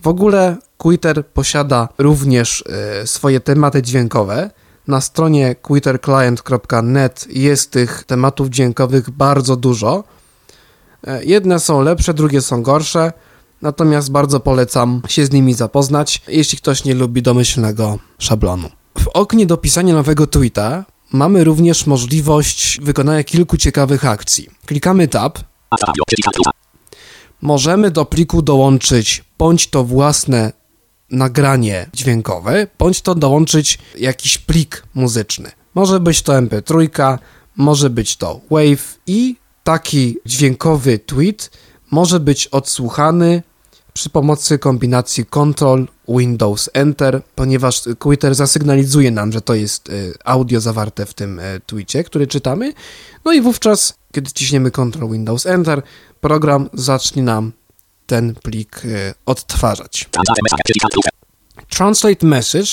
W 0.03 0.09
ogóle 0.09 0.57
Twitter 0.79 1.27
posiada 1.27 1.89
również 1.99 2.65
y, 3.03 3.07
swoje 3.07 3.41
tematy 3.41 3.83
dźwiękowe. 3.83 4.51
Na 4.91 5.01
stronie 5.01 5.57
twitterclient.net 5.63 7.27
jest 7.31 7.71
tych 7.71 8.05
tematów 8.05 8.49
dźwiękowych 8.49 9.11
bardzo 9.11 9.57
dużo. 9.57 10.05
E, 11.07 11.25
jedne 11.25 11.61
są 11.61 11.83
lepsze, 11.83 12.15
drugie 12.15 12.41
są 12.41 12.63
gorsze, 12.63 13.13
natomiast 13.63 14.11
bardzo 14.11 14.41
polecam 14.41 15.03
się 15.09 15.27
z 15.27 15.31
nimi 15.31 15.55
zapoznać, 15.55 16.23
jeśli 16.29 16.59
ktoś 16.59 16.85
nie 16.85 16.95
lubi 16.95 17.23
domyślnego 17.23 17.99
szablonu. 18.19 18.69
W 18.99 19.09
oknie 19.09 19.47
do 19.47 19.57
pisania 19.57 19.95
nowego 19.95 20.27
tweeta 20.27 20.85
mamy 21.13 21.45
również 21.45 21.87
możliwość 21.87 22.81
wykonania 22.83 23.25
kilku 23.25 23.57
ciekawych 23.57 24.05
akcji. 24.05 24.49
Klikamy 24.67 25.09
Tab. 25.09 25.39
Możemy 27.43 27.91
do 27.91 28.05
pliku 28.05 28.43
dołączyć 28.43 29.25
bądź 29.39 29.67
to 29.67 29.85
własne 29.85 30.60
nagranie 31.11 31.87
dźwiękowe, 31.95 32.67
bądź 32.79 33.01
to 33.01 33.15
dołączyć 33.15 33.79
jakiś 33.99 34.39
plik 34.39 34.83
muzyczny. 34.95 35.51
Może 35.75 36.01
być 36.01 36.23
to 36.23 36.33
MP3, 36.33 37.19
może 37.57 37.91
być 37.91 38.17
to 38.17 38.41
Wave 38.51 38.99
i 39.07 39.37
taki 39.65 40.19
dźwiękowy 40.27 40.99
tweet 40.99 41.51
może 41.91 42.21
być 42.21 42.47
odsłuchany 42.47 43.43
przy 43.93 44.11
pomocy 44.11 44.59
kombinacji 44.59 45.25
Ctrl 45.27 45.85
Windows 46.09 46.71
Enter, 46.73 47.23
ponieważ 47.35 47.83
Twitter 47.99 48.35
zasygnalizuje 48.35 49.11
nam, 49.11 49.33
że 49.33 49.41
to 49.41 49.55
jest 49.55 49.89
y, 49.89 50.15
audio 50.25 50.61
zawarte 50.61 51.07
w 51.07 51.15
tym 51.15 51.39
y, 51.39 51.61
tweetie, 51.67 52.05
który 52.05 52.27
czytamy. 52.27 52.73
No 53.25 53.33
i 53.33 53.41
wówczas, 53.41 53.95
kiedy 54.13 54.31
ciśniemy 54.31 54.71
Ctrl 54.71 55.09
Windows 55.11 55.47
Enter, 55.47 55.83
program 56.21 56.69
zacznie 56.73 57.23
nam 57.23 57.53
ten 58.11 58.35
plik 58.35 58.85
y, 58.85 59.15
odtwarzać. 59.27 60.09
Translate 61.69 62.27
Message, 62.27 62.71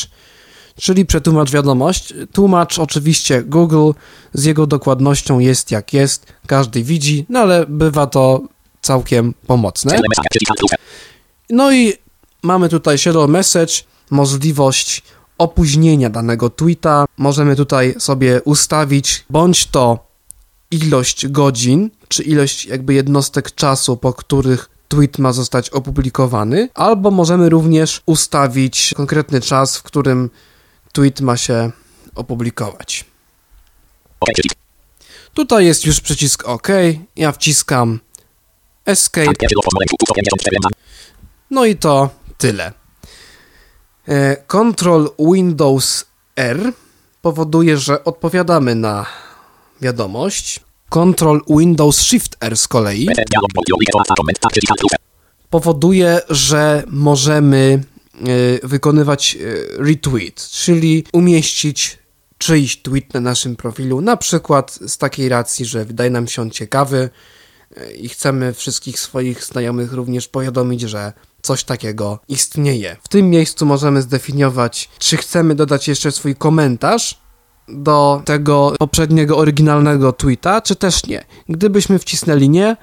czyli 0.76 1.06
przetłumacz 1.06 1.52
wiadomość. 1.52 2.14
Tłumacz 2.34 2.80
oczywiście 2.80 3.44
Google 3.44 3.92
z 4.34 4.44
jego 4.44 4.68
dokładnością 4.68 5.40
jest 5.40 5.72
jak 5.72 5.94
jest, 5.94 6.26
każdy 6.48 6.84
widzi, 6.84 7.26
no 7.30 7.40
ale 7.40 7.66
bywa 7.68 8.08
to 8.08 8.42
całkiem 8.82 9.34
pomocne. 9.48 10.00
No 11.50 11.72
i 11.72 11.94
mamy 12.44 12.70
tutaj 12.70 12.98
Shadow 12.98 13.30
Message, 13.30 13.74
możliwość 14.10 15.04
opóźnienia 15.38 16.10
danego 16.10 16.50
tweeta. 16.50 17.06
Możemy 17.18 17.56
tutaj 17.56 17.96
sobie 18.00 18.42
ustawić 18.42 19.26
bądź 19.30 19.66
to 19.66 20.08
ilość 20.72 21.28
godzin, 21.28 21.90
czy 22.08 22.24
ilość 22.24 22.66
jakby 22.66 22.94
jednostek 22.94 23.56
czasu, 23.56 23.98
po 23.98 24.14
których 24.14 24.77
tweet 24.88 25.18
ma 25.18 25.34
zostać 25.34 25.70
opublikowany, 25.70 26.70
albo 26.74 27.12
możemy 27.12 27.50
również 27.50 28.02
ustawić 28.06 28.94
konkretny 28.98 29.42
czas, 29.42 29.78
w 29.78 29.84
którym 29.84 30.30
tweet 30.92 31.22
ma 31.22 31.38
się 31.38 31.72
opublikować. 32.16 33.06
Tutaj 35.34 35.66
jest 35.66 35.86
już 35.86 36.02
przycisk 36.02 36.48
OK. 36.48 36.68
Ja 37.16 37.32
wciskam 37.32 38.00
Escape. 38.86 39.32
No 41.52 41.66
i 41.66 41.76
to 41.76 42.10
tyle. 42.38 42.72
E, 44.08 44.38
Ctrl 44.48 45.08
Windows 45.20 46.06
R 46.36 46.74
powoduje, 47.22 47.78
że 47.78 48.04
odpowiadamy 48.04 48.76
na 48.76 49.06
wiadomość. 49.82 50.67
Ctrl 50.90 51.40
Windows 51.50 52.02
Shift 52.02 52.38
R 52.42 52.58
z 52.58 52.68
kolei 52.68 53.08
powoduje, 55.50 56.22
że 56.30 56.84
możemy 56.88 57.84
e, 58.64 58.68
wykonywać 58.68 59.36
e, 59.36 59.84
retweet, 59.84 60.50
czyli 60.50 61.06
umieścić 61.14 61.98
czyjś 62.38 62.82
tweet 62.82 63.14
na 63.14 63.20
naszym 63.20 63.56
profilu, 63.56 64.02
na 64.02 64.18
przykład 64.18 64.80
z 64.88 64.98
takiej 64.98 65.30
racji, 65.30 65.66
że 65.66 65.86
wydaje 65.86 66.10
nam 66.10 66.28
się 66.28 66.42
on 66.42 66.52
ciekawy 66.52 67.10
i 67.96 68.10
chcemy 68.10 68.54
wszystkich 68.54 69.00
swoich 69.00 69.44
znajomych 69.44 69.94
również 69.94 70.28
powiadomić, 70.28 70.82
że 70.82 71.14
coś 71.42 71.64
takiego 71.64 72.20
istnieje. 72.28 72.98
W 73.04 73.08
tym 73.08 73.30
miejscu 73.30 73.66
możemy 73.66 74.02
zdefiniować, 74.02 74.90
czy 75.00 75.18
chcemy 75.18 75.56
dodać 75.56 75.88
jeszcze 75.88 76.12
swój 76.12 76.36
komentarz 76.36 77.20
do 77.68 78.22
tego 78.26 78.74
poprzedniego 78.80 79.38
oryginalnego 79.38 80.14
tweeta, 80.14 80.62
czy 80.62 80.76
też 80.76 81.06
nie. 81.06 81.26
Gdybyśmy 81.50 82.00
wcisnęli 82.00 82.50
nie, 82.50 82.78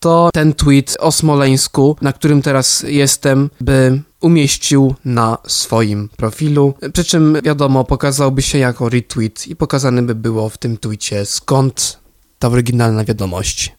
to 0.00 0.30
ten 0.32 0.54
tweet 0.54 0.96
o 1.00 1.12
Smoleńsku, 1.12 1.96
na 2.00 2.12
którym 2.12 2.42
teraz 2.42 2.84
jestem, 2.88 3.50
by 3.60 4.02
umieścił 4.20 4.94
na 5.04 5.38
swoim 5.46 6.08
profilu. 6.16 6.74
Przy 6.92 7.04
czym, 7.04 7.38
wiadomo, 7.44 7.84
pokazałby 7.84 8.42
się 8.42 8.58
jako 8.58 8.88
retweet 8.88 9.46
i 9.46 9.56
pokazane 9.56 10.02
by 10.02 10.14
było 10.14 10.48
w 10.48 10.58
tym 10.58 10.76
tweetie 10.76 11.26
skąd 11.26 11.98
ta 12.38 12.48
oryginalna 12.48 13.04
wiadomość 13.04 13.74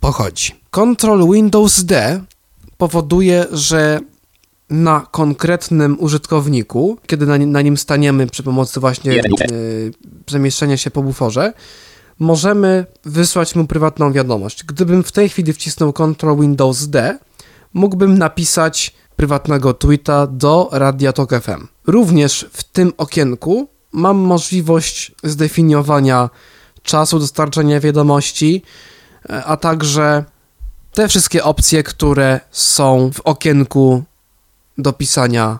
pochodzi. 0.00 0.52
Ctrl 0.70 1.32
Windows 1.32 1.84
D 1.84 2.20
powoduje, 2.78 3.46
że 3.52 4.00
na 4.72 5.06
konkretnym 5.10 5.96
użytkowniku, 6.00 6.98
kiedy 7.06 7.26
na, 7.26 7.38
na 7.38 7.62
nim 7.62 7.76
staniemy 7.76 8.26
przy 8.26 8.42
pomocy 8.42 8.80
właśnie 8.80 9.12
yy, 9.12 9.22
przemieszczenia 10.26 10.76
się 10.76 10.90
po 10.90 11.02
buforze, 11.02 11.52
możemy 12.18 12.86
wysłać 13.04 13.54
mu 13.54 13.66
prywatną 13.66 14.12
wiadomość. 14.12 14.64
Gdybym 14.64 15.02
w 15.02 15.12
tej 15.12 15.28
chwili 15.28 15.52
wcisnął 15.52 15.92
Ctrl 15.92 16.40
Windows 16.40 16.88
D, 16.88 17.18
mógłbym 17.74 18.18
napisać 18.18 18.94
prywatnego 19.16 19.74
tweeta 19.74 20.26
do 20.26 20.68
Radia 20.72 21.12
Talk 21.12 21.30
FM. 21.30 21.66
Również 21.86 22.48
w 22.52 22.64
tym 22.64 22.92
okienku 22.96 23.68
mam 23.92 24.16
możliwość 24.16 25.12
zdefiniowania 25.24 26.30
czasu 26.82 27.18
dostarczenia 27.18 27.80
wiadomości, 27.80 28.62
e, 29.30 29.44
a 29.44 29.56
także 29.56 30.24
te 30.92 31.08
wszystkie 31.08 31.44
opcje, 31.44 31.82
które 31.82 32.40
są 32.50 33.10
w 33.14 33.20
okienku 33.20 34.04
do 34.78 34.92
pisania 34.92 35.58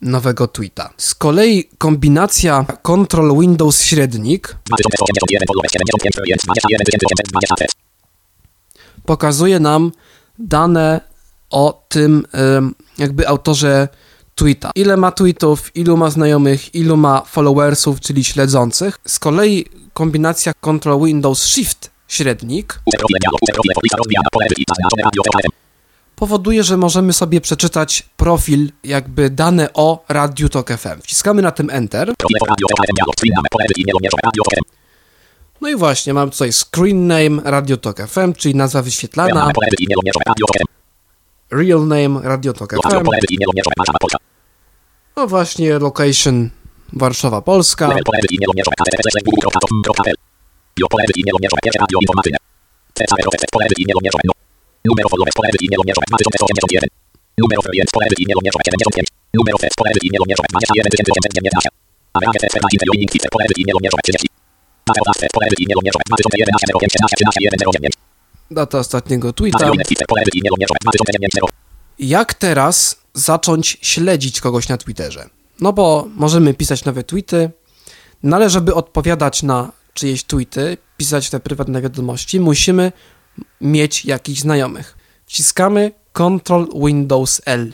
nowego 0.00 0.48
tweeta. 0.48 0.90
Z 0.96 1.14
kolei 1.14 1.68
kombinacja 1.78 2.64
Ctrl 2.82 3.40
Windows 3.40 3.82
średnik 3.82 4.56
pokazuje 9.06 9.60
nam 9.60 9.92
dane 10.38 11.00
o 11.50 11.84
tym 11.88 12.26
jakby 12.98 13.28
autorze 13.28 13.88
tweeta. 14.34 14.70
Ile 14.74 14.96
ma 14.96 15.12
tweetów, 15.12 15.76
ilu 15.76 15.96
ma 15.96 16.10
znajomych, 16.10 16.74
ilu 16.74 16.96
ma 16.96 17.22
followersów, 17.26 18.00
czyli 18.00 18.24
śledzących. 18.24 18.98
Z 19.06 19.18
kolei 19.18 19.64
kombinacja 19.92 20.52
Ctrl 20.60 21.04
Windows 21.04 21.42
Shift 21.42 21.90
średnik 22.08 22.80
powoduje, 26.18 26.64
że 26.64 26.76
możemy 26.76 27.12
sobie 27.12 27.40
przeczytać 27.40 28.02
profil, 28.16 28.72
jakby 28.84 29.30
dane 29.30 29.68
o 29.74 30.04
Radiu 30.08 30.48
Tok 30.48 30.72
FM. 30.72 31.00
Wciskamy 31.02 31.42
na 31.42 31.50
tym 31.50 31.70
Enter. 31.70 32.14
No 35.60 35.68
i 35.68 35.76
właśnie, 35.76 36.14
mam 36.14 36.30
tutaj 36.30 36.52
screen 36.52 37.06
name 37.06 37.42
Radio 37.44 37.76
FM, 38.08 38.32
czyli 38.32 38.54
nazwa 38.54 38.82
wyświetlana. 38.82 39.50
Real 41.50 41.86
name 41.86 42.20
Radio 42.22 42.52
Tok 42.52 42.72
FM. 42.72 42.78
No 45.16 45.26
właśnie, 45.26 45.78
location 45.78 46.50
Warszawa, 46.92 47.42
Polska. 47.42 47.88
Numero 54.84 55.08
follower 55.12 55.32
pole 55.36 55.48
e-mailu 55.64 55.82
mierzowe 55.86 56.06
2081. 56.10 56.88
Numero 57.40 57.60
klient 57.66 57.90
pole 57.94 58.06
e-mailu 58.22 58.40
mierzowe 58.44 58.64
75. 58.68 59.08
Numero 59.36 59.58
fest 59.62 59.74
pole 59.78 59.90
e-mailu 60.06 60.24
mierzowe 60.28 60.48
21911. 60.52 61.68
Amerykę 62.16 62.38
fest 62.42 62.54
na 62.64 62.68
interview 62.74 62.94
link 63.00 63.12
pole 63.32 63.44
e-mailu 63.60 63.78
mierzowe 63.84 64.02
30. 64.02 64.28
Data 64.86 65.00
od 65.10 65.18
fest 65.20 65.32
pole 65.36 65.46
e-mailu 65.62 65.80
mierzowe 65.84 66.04
2011 66.08 66.66
05 66.80 66.92
13 66.92 67.16
13 67.16 67.58
109. 67.60 67.94
Data 68.50 68.78
ostatniego 68.78 69.32
tweeta. 69.32 69.70
Jak 71.98 72.34
teraz 72.34 72.96
zacząć 73.14 73.78
śledzić 73.82 74.40
kogoś 74.40 74.68
na 74.68 74.76
Twitterze? 74.76 75.24
No 75.60 75.72
bo 75.72 76.08
możemy 76.14 76.54
pisać 76.54 76.84
nowe 76.84 77.02
tweety, 77.04 77.50
no 78.22 78.36
ale 78.36 78.50
żeby 78.50 78.74
odpowiadać 78.74 79.42
na 79.42 79.72
czyjeś 79.94 80.24
tweety, 80.24 80.76
pisać 80.96 81.30
te 81.30 81.40
prywatne 81.40 81.82
wiadomości, 81.82 82.40
musimy 82.40 82.92
mieć 83.60 84.04
jakichś 84.04 84.40
znajomych. 84.40 84.96
Wciskamy 85.26 85.92
Ctrl 86.12 86.64
Windows 86.86 87.42
L. 87.44 87.72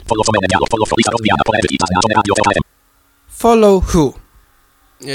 Follow 3.28 3.94
who. 3.94 4.12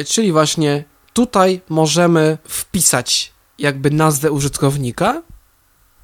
Czyli 0.05 0.31
właśnie 0.31 0.83
tutaj 1.13 1.61
możemy 1.69 2.37
wpisać 2.47 3.33
jakby 3.59 3.91
nazwę 3.91 4.31
użytkownika, 4.31 5.21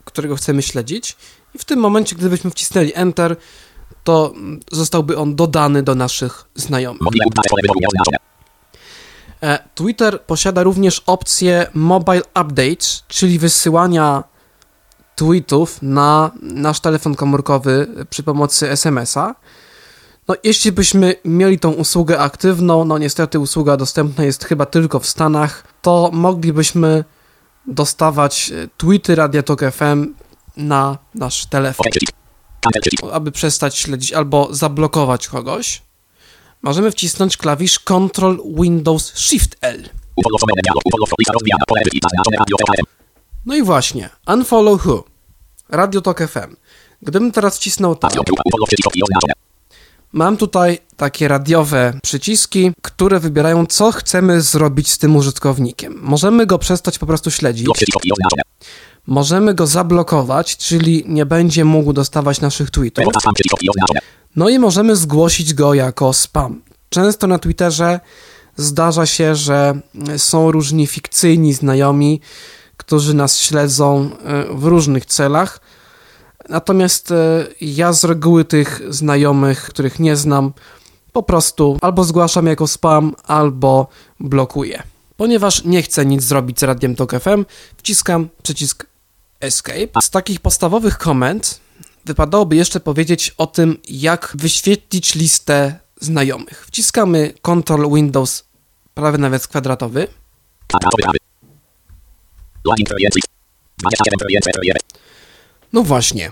którego 0.06 0.36
chcemy 0.36 0.62
śledzić 0.62 1.18
i 1.56 1.60
w 1.60 1.66
tym 1.66 1.80
momencie, 1.80 2.16
gdybyśmy 2.16 2.52
wcisnęli 2.52 2.92
Enter, 2.96 3.36
to 4.04 4.34
zostałby 4.72 5.18
on 5.18 5.36
dodany 5.36 5.84
do 5.84 5.96
naszych 5.96 6.46
znajomych. 6.56 7.02
E, 9.42 9.60
Twitter 9.76 10.22
posiada 10.22 10.64
również 10.64 11.02
opcję 11.06 11.68
Mobile 11.74 12.22
Updates, 12.42 13.04
czyli 13.08 13.40
wysyłania 13.40 14.24
tweetów 15.16 15.82
na 15.82 16.32
nasz 16.42 16.80
telefon 16.80 17.16
komórkowy 17.16 17.88
przy 18.10 18.24
pomocy 18.24 18.70
SMS-a. 18.70 19.36
No, 20.28 20.36
jeśli 20.44 20.72
byśmy 20.72 21.16
mieli 21.26 21.60
tą 21.60 21.72
usługę 21.72 22.20
aktywną, 22.20 22.86
no 22.86 22.98
niestety 22.98 23.40
usługa 23.40 23.78
dostępna 23.78 24.24
jest 24.24 24.44
chyba 24.44 24.66
tylko 24.66 25.00
w 25.00 25.06
Stanach, 25.06 25.64
to 25.82 26.10
moglibyśmy 26.14 27.04
dostawać 27.68 28.52
e, 28.52 28.68
tweety 28.78 29.16
Radia 29.16 29.44
Tok 29.44 29.62
FM 29.72 30.14
na 30.58 30.98
nasz 31.16 31.46
telefon. 31.46 31.86
Aby 33.12 33.32
przestać 33.32 33.78
śledzić 33.78 34.14
albo 34.14 34.48
zablokować 34.52 35.28
kogoś, 35.28 35.82
możemy 36.62 36.92
wcisnąć 36.92 37.38
klawisz 37.38 37.80
Ctrl 37.80 38.38
Windows 38.62 39.14
Shift 39.16 39.56
L. 39.62 39.90
No 43.46 43.56
i 43.56 43.64
właśnie, 43.64 44.10
Unfollow 44.28 44.86
Who, 44.86 45.04
Radio 45.70 46.02
Talk 46.02 46.20
FM. 46.20 46.56
Gdybym 47.02 47.32
teraz 47.32 47.58
wcisnął 47.58 47.96
tak, 47.96 48.12
mam 50.14 50.38
tutaj 50.38 50.80
takie 50.98 51.28
radiowe 51.28 52.00
przyciski, 52.04 52.72
które 52.82 53.20
wybierają, 53.20 53.66
co 53.66 53.92
chcemy 53.92 54.42
zrobić 54.42 54.92
z 54.92 54.98
tym 54.98 55.16
użytkownikiem. 55.16 56.00
Możemy 56.02 56.46
go 56.46 56.58
przestać 56.58 57.00
po 57.00 57.06
prostu 57.06 57.32
śledzić. 57.32 57.68
Możemy 59.08 59.54
go 59.54 59.68
zablokować, 59.68 60.58
czyli 60.58 61.04
nie 61.08 61.26
będzie 61.26 61.66
mógł 61.66 61.94
dostawać 61.94 62.42
naszych 62.42 62.72
tweetów. 62.72 63.06
No 64.36 64.50
i 64.50 64.60
możemy 64.60 64.96
zgłosić 64.96 65.54
go 65.54 65.74
jako 65.74 66.14
spam. 66.14 66.62
Często 66.90 67.28
na 67.28 67.40
Twitterze 67.40 68.00
zdarza 68.56 69.06
się, 69.06 69.36
że 69.36 69.80
są 70.18 70.52
różni 70.52 70.88
fikcyjni 70.88 71.54
znajomi, 71.54 72.22
którzy 72.78 73.14
nas 73.14 73.40
śledzą 73.40 74.10
e, 74.24 74.44
w 74.54 74.64
różnych 74.64 75.06
celach. 75.06 75.60
Natomiast 76.50 77.12
e, 77.12 77.48
ja 77.62 77.94
z 77.94 78.04
reguły 78.04 78.46
tych 78.46 78.82
znajomych, 78.90 79.64
których 79.64 80.00
nie 80.00 80.16
znam, 80.16 80.54
po 81.12 81.24
prostu 81.24 81.78
albo 81.82 82.04
zgłaszam 82.04 82.48
jako 82.48 82.68
spam, 82.68 83.16
albo 83.24 83.88
blokuję. 84.20 84.84
Ponieważ 85.18 85.64
nie 85.64 85.82
chcę 85.82 86.06
nic 86.06 86.24
zrobić 86.24 86.60
z 86.60 86.64
Radiem 86.64 86.96
Tok 86.96 87.12
FM, 87.20 87.46
wciskam 87.78 88.30
przycisk 88.44 88.86
Escape. 89.40 90.02
Z 90.02 90.10
takich 90.10 90.40
podstawowych 90.40 90.98
komend 90.98 91.60
wypadałoby 92.06 92.56
jeszcze 92.56 92.80
powiedzieć 92.80 93.36
o 93.38 93.48
tym, 93.48 93.78
jak 93.90 94.32
wyświetlić 94.36 95.16
listę 95.16 95.80
znajomych. 96.02 96.66
Wciskamy 96.68 97.34
Ctrl 97.42 97.94
Windows 97.94 98.44
prawy 98.94 99.18
nawias 99.18 99.48
kwadratowy. 99.48 100.08
No 105.74 105.84
właśnie, 105.84 106.32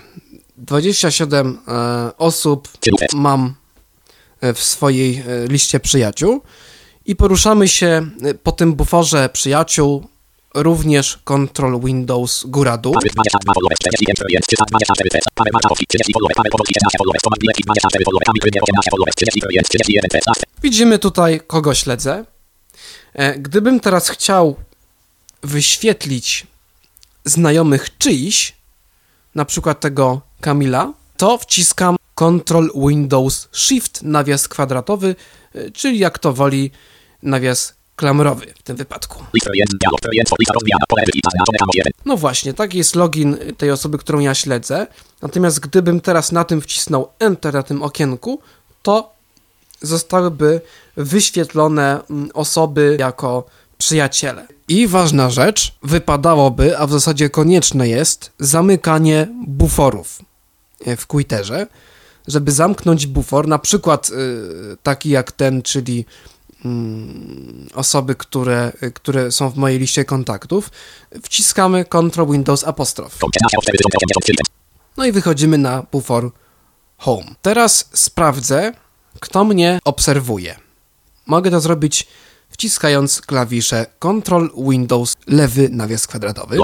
27 0.58 1.60
e, 1.68 2.18
osób 2.18 2.68
mam 3.14 3.56
e, 4.42 4.54
w 4.54 4.64
swojej 4.64 5.24
e, 5.28 5.48
liście 5.48 5.80
przyjaciół 5.80 6.42
i 7.06 7.16
poruszamy 7.16 7.68
się 7.68 8.10
e, 8.24 8.34
po 8.34 8.52
tym 8.52 8.74
buforze 8.74 9.30
przyjaciół 9.34 10.08
również 10.56 11.20
Ctrl 11.26 11.80
Windows 11.80 12.46
góra 12.46 12.78
dół. 12.78 12.94
Widzimy 20.64 21.00
tutaj 21.00 21.42
kogo 21.48 21.74
śledzę. 21.74 22.26
Gdybym 23.38 23.80
teraz 23.80 24.10
chciał 24.10 24.56
wyświetlić 25.44 26.48
znajomych 27.26 27.98
czyjś, 27.98 28.56
na 29.36 29.46
przykład 29.46 29.80
tego 29.80 30.22
Kamila, 30.42 30.94
to 31.18 31.38
wciskam 31.38 31.96
Ctrl 32.16 32.68
Windows 32.88 33.48
Shift 33.52 34.04
nawias 34.04 34.48
kwadratowy, 34.48 35.16
e, 35.56 35.72
czyli 35.72 36.00
jak 36.00 36.20
to 36.20 36.34
woli 36.34 36.72
nawias 37.24 37.74
klamrowy 37.96 38.54
w 38.60 38.64
tym 38.64 38.76
wypadku. 38.76 39.24
No 42.06 42.18
właśnie, 42.18 42.54
taki 42.54 42.78
jest 42.78 42.96
login 42.96 43.38
tej 43.58 43.72
osoby, 43.72 43.98
którą 43.98 44.20
ja 44.20 44.36
śledzę. 44.36 44.88
Natomiast 45.22 45.60
gdybym 45.60 46.02
teraz 46.02 46.32
na 46.32 46.44
tym 46.44 46.62
wcisnął 46.62 47.10
Enter 47.20 47.54
na 47.54 47.64
tym 47.64 47.84
okienku, 47.84 48.40
to 48.84 49.14
zostałyby 49.82 50.62
wyświetlone 50.98 52.00
mm, 52.10 52.30
osoby 52.34 52.98
jako 53.00 53.46
przyjaciele. 53.86 54.48
I 54.68 54.88
ważna 54.88 55.30
rzecz, 55.30 55.74
wypadałoby, 55.84 56.78
a 56.78 56.88
w 56.88 56.92
zasadzie 56.92 57.30
konieczne 57.30 57.90
jest, 57.90 58.32
zamykanie 58.40 59.28
buforów 59.48 60.20
e, 60.86 60.98
w 60.98 61.08
Twitterze, 61.08 61.68
żeby 62.28 62.52
zamknąć 62.52 63.08
bufor, 63.08 63.48
na 63.48 63.60
przykład 63.60 64.10
yy, 64.10 64.78
taki 64.84 65.10
jak 65.10 65.32
ten, 65.32 65.62
czyli 65.62 66.06
Mm, 66.66 67.68
osoby, 67.74 68.16
które, 68.16 68.72
które 68.94 69.32
są 69.32 69.50
w 69.50 69.56
mojej 69.56 69.80
liście 69.80 70.06
kontaktów, 70.06 70.72
wciskamy 71.24 71.86
Ctrl 71.86 72.32
Windows 72.32 72.64
apostrof. 72.64 73.18
No 74.98 75.06
i 75.06 75.12
wychodzimy 75.12 75.58
na 75.58 75.84
bufor 75.92 76.32
Home. 76.98 77.36
Teraz 77.42 77.90
sprawdzę, 77.94 78.74
kto 79.20 79.44
mnie 79.44 79.80
obserwuje. 79.86 80.56
Mogę 81.26 81.52
to 81.52 81.60
zrobić 81.60 82.08
wciskając 82.54 83.22
klawisze 83.22 83.86
Ctrl 84.00 84.48
Windows 84.70 85.16
lewy 85.28 85.70
nawias 85.70 86.08
kwadratowy. 86.08 86.58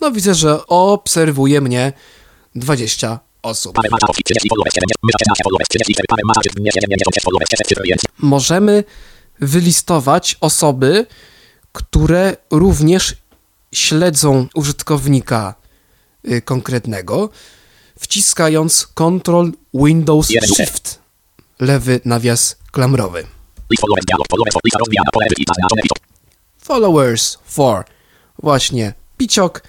No 0.00 0.10
widzę, 0.12 0.34
że 0.34 0.66
obserwuje 0.66 1.60
mnie 1.60 1.92
20 2.54 3.20
osób. 3.42 3.78
Możemy 8.18 8.84
wylistować 9.40 10.36
osoby, 10.40 11.06
które 11.72 12.36
również 12.50 13.16
śledzą 13.72 14.46
użytkownika 14.54 15.54
y, 16.30 16.42
konkretnego, 16.42 17.30
wciskając 17.98 18.86
Ctrl 18.86 19.50
Windows 19.74 20.28
Shift 20.56 20.99
lewy 21.60 22.00
nawias 22.04 22.56
klamrowy. 22.72 23.26
Followers 26.58 27.38
for 27.44 27.84
właśnie 28.42 28.94
piciok. 29.16 29.62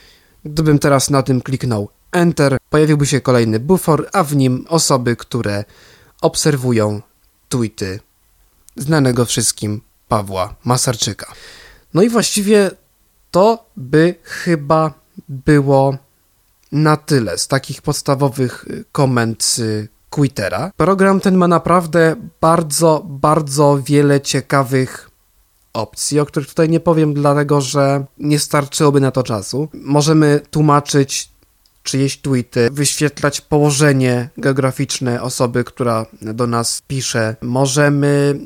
Gdybym 0.45 0.79
teraz 0.79 1.09
na 1.09 1.23
tym 1.23 1.41
kliknął 1.41 1.89
Enter, 2.11 2.57
pojawiłby 2.69 3.05
się 3.05 3.21
kolejny 3.21 3.59
bufor, 3.59 4.09
a 4.13 4.23
w 4.23 4.35
nim 4.35 4.65
osoby, 4.69 5.15
które 5.15 5.65
obserwują 6.21 7.01
tweety 7.49 7.99
znanego 8.75 9.25
wszystkim 9.25 9.81
Pawła 10.07 10.55
Masarczyka. 10.63 11.33
No 11.93 12.01
i 12.01 12.09
właściwie 12.09 12.71
to 13.31 13.65
by 13.77 14.15
chyba 14.23 14.93
było 15.29 15.97
na 16.71 16.97
tyle 16.97 17.37
z 17.37 17.47
takich 17.47 17.81
podstawowych 17.81 18.65
komend 18.91 19.55
z 20.11 20.15
Twittera. 20.15 20.71
Program 20.77 21.19
ten 21.19 21.37
ma 21.37 21.47
naprawdę 21.47 22.15
bardzo, 22.41 23.05
bardzo 23.05 23.81
wiele 23.85 24.21
ciekawych 24.21 25.09
opcji, 25.73 26.19
o 26.19 26.25
których 26.25 26.49
tutaj 26.49 26.69
nie 26.69 26.79
powiem, 26.79 27.13
dlatego 27.13 27.61
że 27.61 28.05
nie 28.17 28.39
starczyłoby 28.39 29.01
na 29.01 29.11
to 29.11 29.23
czasu. 29.23 29.69
Możemy 29.73 30.41
tłumaczyć 30.51 31.29
czyjeś 31.83 32.17
tweety, 32.17 32.69
wyświetlać 32.71 33.41
położenie 33.41 34.29
geograficzne 34.37 35.21
osoby, 35.21 35.63
która 35.63 36.05
do 36.21 36.47
nas 36.47 36.81
pisze. 36.87 37.35
Możemy 37.41 38.39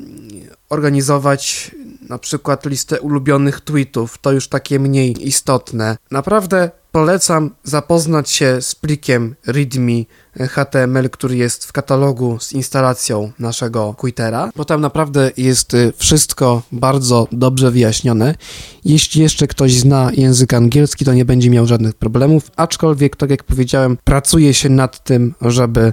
organizować 0.68 1.70
na 2.08 2.18
przykład 2.18 2.66
listę 2.66 3.00
ulubionych 3.00 3.60
tweetów, 3.60 4.18
to 4.18 4.32
już 4.32 4.48
takie 4.48 4.78
mniej 4.78 5.28
istotne. 5.28 5.96
Naprawdę 6.10 6.70
polecam 6.92 7.50
zapoznać 7.64 8.30
się 8.30 8.62
z 8.62 8.74
plikiem 8.74 9.34
README 9.46 10.04
HTML, 10.40 11.10
który 11.10 11.36
jest 11.36 11.64
w 11.64 11.72
katalogu 11.72 12.38
z 12.40 12.52
instalacją 12.52 13.32
naszego 13.38 13.94
Twittera, 14.00 14.50
bo 14.56 14.64
tam 14.64 14.80
naprawdę 14.80 15.30
jest 15.36 15.74
y, 15.74 15.92
wszystko 15.96 16.62
bardzo 16.72 17.28
dobrze 17.32 17.70
wyjaśnione. 17.70 18.34
Jeśli 18.84 19.22
jeszcze 19.22 19.46
ktoś 19.46 19.74
zna 19.74 20.10
język 20.12 20.54
angielski, 20.54 21.04
to 21.04 21.14
nie 21.14 21.24
będzie 21.24 21.50
miał 21.50 21.66
żadnych 21.66 21.94
problemów, 21.94 22.50
aczkolwiek, 22.56 23.16
tak 23.16 23.30
jak 23.30 23.44
powiedziałem, 23.44 23.98
pracuje 24.04 24.54
się 24.54 24.68
nad 24.68 25.04
tym, 25.04 25.34
żeby 25.40 25.92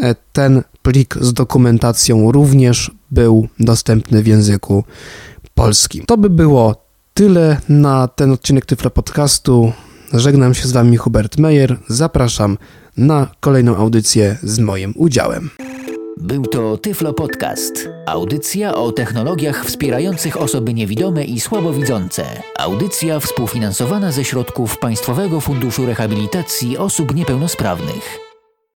e, 0.00 0.14
ten 0.32 0.62
plik 0.82 1.16
z 1.20 1.32
dokumentacją 1.32 2.32
również 2.32 2.90
był 3.10 3.48
dostępny 3.60 4.22
w 4.22 4.26
języku 4.26 4.84
To 6.06 6.16
by 6.16 6.30
było 6.30 6.76
tyle 7.14 7.60
na 7.68 8.08
ten 8.08 8.32
odcinek 8.32 8.66
Tyflo 8.66 8.90
Podcastu. 8.90 9.72
Żegnam 10.12 10.54
się 10.54 10.68
z 10.68 10.72
Wami 10.72 10.96
Hubert 10.96 11.38
Meyer. 11.38 11.76
Zapraszam 11.88 12.58
na 12.96 13.26
kolejną 13.40 13.76
audycję 13.76 14.38
z 14.42 14.58
moim 14.58 14.94
udziałem. 14.96 15.50
Był 16.16 16.42
to 16.42 16.76
Tyflo 16.76 17.14
Podcast. 17.14 17.88
Audycja 18.06 18.74
o 18.74 18.92
technologiach 18.92 19.64
wspierających 19.64 20.36
osoby 20.36 20.74
niewidome 20.74 21.24
i 21.24 21.40
słabowidzące. 21.40 22.24
Audycja 22.58 23.20
współfinansowana 23.20 24.12
ze 24.12 24.24
środków 24.24 24.78
Państwowego 24.78 25.40
Funduszu 25.40 25.86
Rehabilitacji 25.86 26.78
Osób 26.78 27.14
Niepełnosprawnych. 27.14 28.27